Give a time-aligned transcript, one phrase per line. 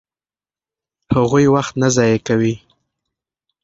[1.15, 2.53] هغوی وخت نه ضایع کوي.